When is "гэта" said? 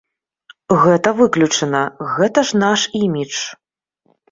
0.83-1.09, 2.15-2.39